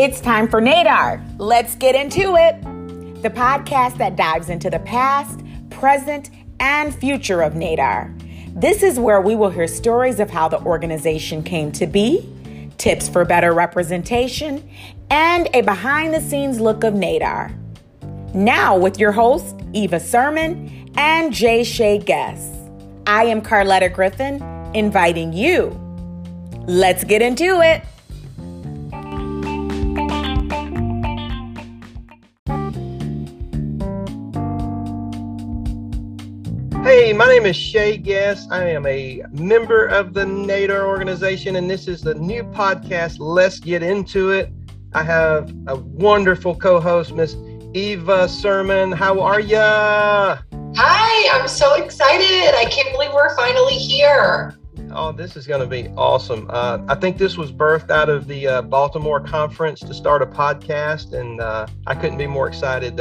[0.00, 1.20] It's time for Nadar.
[1.38, 2.62] Let's get into it.
[3.20, 5.40] The podcast that dives into the past,
[5.70, 6.30] present,
[6.60, 8.14] and future of Nadar.
[8.54, 12.32] This is where we will hear stories of how the organization came to be,
[12.78, 14.70] tips for better representation,
[15.10, 17.52] and a behind the scenes look of Nadar.
[18.32, 22.52] Now, with your hosts, Eva Sirman and J Shay Guess.
[23.08, 24.40] I am Carletta Griffin,
[24.76, 25.70] inviting you.
[26.68, 27.82] Let's get into it.
[36.88, 38.48] Hey, my name is Shay Guess.
[38.50, 43.60] I am a member of the NADAR organization, and this is the new podcast, Let's
[43.60, 44.50] Get Into It.
[44.94, 47.36] I have a wonderful co host, Miss
[47.74, 48.92] Eva Sirman.
[48.92, 50.38] How are ya?
[50.76, 52.56] Hi, I'm so excited.
[52.56, 54.56] I can't believe we're finally here.
[54.90, 56.46] Oh, this is going to be awesome.
[56.48, 60.26] Uh, I think this was birthed out of the uh, Baltimore conference to start a
[60.26, 62.98] podcast, and uh, I couldn't be more excited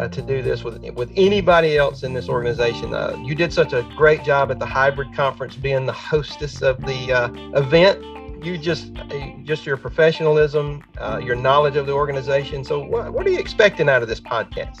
[0.00, 2.94] uh, uh, to do this with with anybody else in this organization.
[2.94, 6.80] Uh, you did such a great job at the hybrid conference, being the hostess of
[6.86, 8.02] the event.
[8.44, 8.92] You just
[9.42, 10.82] just your professionalism,
[11.20, 12.64] your knowledge of the organization.
[12.64, 14.80] So, what, what are you expecting out of this podcast?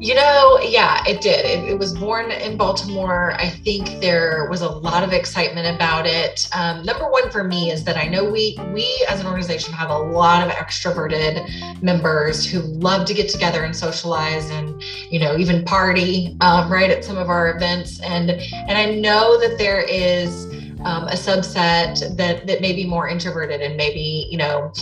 [0.00, 1.44] You know, yeah, it did.
[1.44, 3.34] It, it, was born in Baltimore.
[3.38, 6.48] I think there was a lot of excitement about it.
[6.52, 9.90] Um, number one for me is that I know we we as an organization have
[9.90, 15.36] a lot of extroverted members who love to get together and socialize and you know
[15.36, 18.00] even party um, right at some of our events.
[18.00, 20.46] And and I know that there is
[20.84, 24.72] um, a subset that that may be more introverted and maybe you know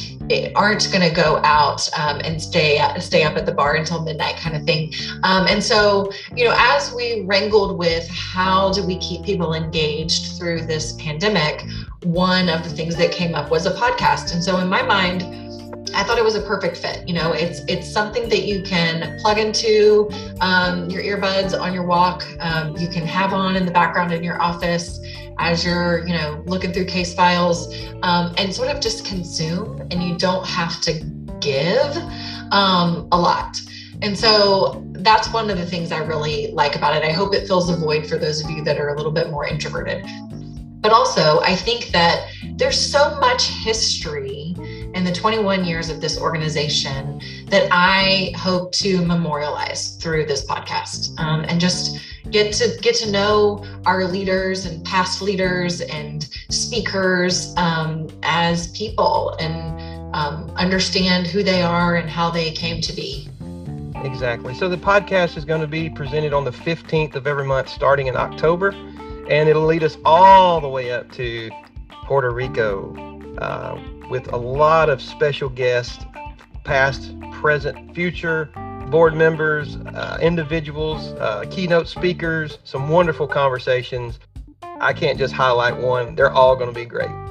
[0.55, 4.37] aren't going to go out um, and stay stay up at the bar until midnight
[4.37, 8.97] kind of thing um, and so you know as we wrangled with how do we
[8.99, 11.65] keep people engaged through this pandemic
[12.05, 15.23] one of the things that came up was a podcast and so in my mind
[15.95, 17.07] I thought it was a perfect fit.
[17.07, 20.09] You know, it's it's something that you can plug into
[20.41, 22.27] um, your earbuds on your walk.
[22.41, 25.01] Um, you can have on in the background in your office
[25.39, 29.81] as you're, you know, looking through case files, um, and sort of just consume.
[29.91, 30.93] And you don't have to
[31.41, 31.97] give
[32.53, 33.61] um, a lot.
[34.03, 37.05] And so that's one of the things I really like about it.
[37.05, 39.31] I hope it fills the void for those of you that are a little bit
[39.31, 40.05] more introverted.
[40.81, 44.57] But also, I think that there's so much history
[44.95, 51.19] in the 21 years of this organization that I hope to memorialize through this podcast
[51.19, 51.99] um, and just
[52.31, 59.37] get to get to know our leaders and past leaders and speakers um, as people
[59.39, 59.81] and
[60.15, 63.29] um, understand who they are and how they came to be.
[64.05, 64.55] Exactly.
[64.55, 68.09] So the podcast is going to be presented on the 15th of every month starting
[68.09, 68.71] in October,
[69.31, 71.51] and it'll lead us all the way up to
[72.05, 72.95] Puerto Rico.
[73.39, 73.81] Uh,
[74.13, 76.05] with a lot of special guests,
[76.65, 78.51] past, present, future,
[78.91, 84.21] board members, uh, individuals, uh, keynote speakers, some wonderful conversations.
[84.83, 87.22] I can't just highlight one, they're all going to be great.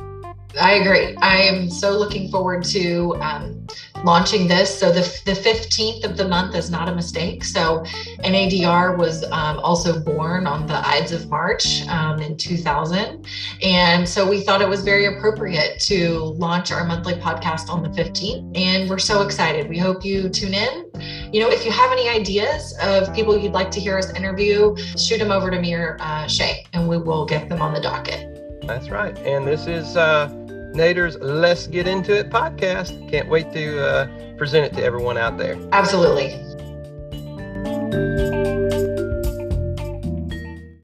[0.59, 1.16] I agree.
[1.17, 3.67] I am so looking forward to um,
[4.03, 4.78] launching this.
[4.78, 7.44] So the, the 15th of the month is not a mistake.
[7.44, 7.84] So
[8.23, 13.25] NADR was um, also born on the Ides of March um, in 2000.
[13.63, 17.90] And so we thought it was very appropriate to launch our monthly podcast on the
[17.90, 18.57] 15th.
[18.57, 19.69] And we're so excited.
[19.69, 20.85] We hope you tune in.
[21.31, 24.75] You know, if you have any ideas of people you'd like to hear us interview,
[24.97, 27.81] shoot them over to me or uh, Shay, and we will get them on the
[27.81, 28.28] docket.
[28.63, 29.17] That's right.
[29.19, 30.29] And this is uh,
[30.73, 33.09] NADAR's Let's Get Into It podcast.
[33.09, 35.57] Can't wait to uh, present it to everyone out there.
[35.73, 36.33] Absolutely.